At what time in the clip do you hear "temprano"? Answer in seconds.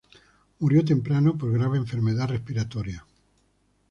0.83-1.37